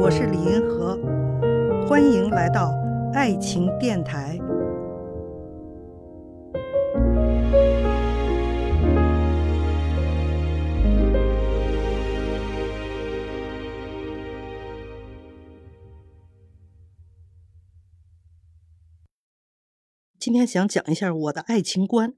[0.00, 0.96] 我是李银河，
[1.88, 2.72] 欢迎来到
[3.12, 4.38] 爱情电台。
[20.16, 22.14] 今天想讲一下我的爱情观。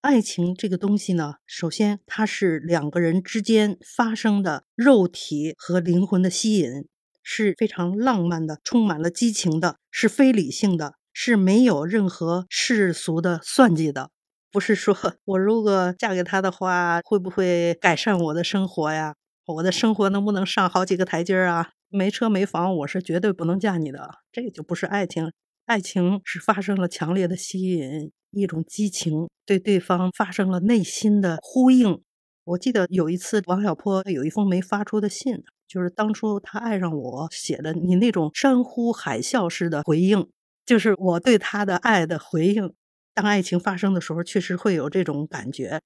[0.00, 6.88] 爱情这个东西呢，首先它是两个人之间发生的肉体和灵魂的吸引，
[7.22, 14.10] 是非常浪漫的，充满了激情的，是非理性的，是没有任何世俗的算计的。
[14.50, 19.14] 不是说我如果嫁给他的话，会不会改善我的生活呀？
[19.46, 21.70] 我的生活能不能上好几个台阶啊？
[21.88, 24.10] 没车没房，我是绝对不能嫁你的。
[24.30, 25.32] 这个就不是爱情，
[25.66, 28.12] 爱情是发生了强烈的吸引。
[28.30, 32.00] 一种激情，对对方发生了内心的呼应。
[32.44, 35.42] 我记得有一次，王小波有一封没发出的信，
[35.72, 40.28] 就是当初他爱上我写的，你那种山呼海啸式的回应，
[40.66, 42.74] 就是我对他的爱的回应。
[43.14, 45.80] 当爱情发生的时候，确实会有这种感觉。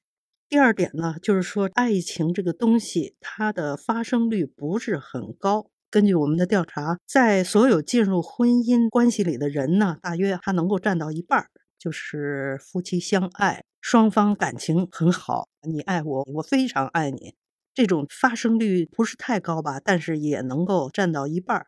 [0.48, 5.70] 第二点呢，就是说爱情这个东西，它的发生率不是很高。
[5.88, 11.46] 根据我们的调查，在所有进入婚姻关系里的人呢，大约他能够占到一半。
[11.78, 17.34] 就是夫妻相爱，双方感情很好，你爱我，我非常爱你，
[17.76, 19.78] 这种发生率不是太高吧？
[19.78, 21.66] 但是也能够占到一半儿。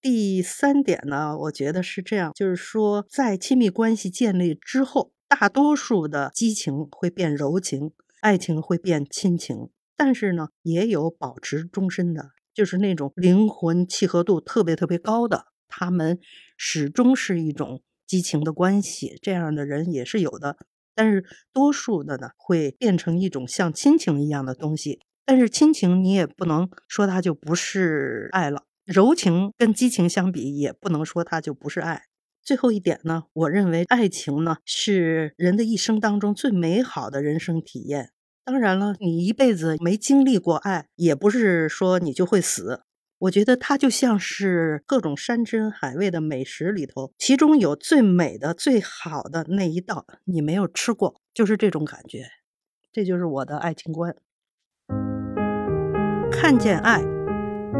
[0.00, 16.18] 第三点呢，我觉得是这样，就是说在亲密关系建立之后，大多数的激情会变柔情，爱情会变亲情，但是呢，也有保持终身的，就是那种灵魂契合度特别特别高的，他们
[16.56, 17.82] 始终是一种。
[18.08, 20.56] 激情的关系，这样的人也是有的，
[20.94, 25.00] 但是多数的呢，会变成一种像亲情一样的东西。
[25.26, 32.04] 但是亲情你也不能说它就不是爱了，柔情跟激情相比，也不能说它就不是爱。
[32.42, 38.12] 最后一点呢，我认为爱情呢是人的一生当中最美好的人生体验。
[38.44, 42.82] 当然了，你一辈子没经历过爱，也不是说你就会死。
[43.18, 52.26] 我觉得它就像是各种山珍海味的美食里头，其中有最美的、最好的那一道，你没有吃过，就是这种感觉。
[52.92, 54.14] 这就是我的爱情观：
[56.38, 57.02] 看见爱，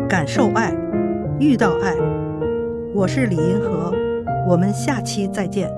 [0.08, 0.72] 感受爱，
[1.38, 1.94] 遇到爱。
[2.94, 3.92] 我是李银河，
[4.48, 5.70] 我们下期再见。